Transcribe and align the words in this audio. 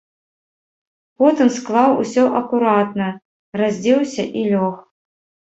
Потым 1.23 1.51
склаў 1.57 1.91
усё 2.03 2.23
акуратна, 2.39 3.07
раздзеўся 3.63 4.23
і 4.41 4.51
лёг. 4.51 4.75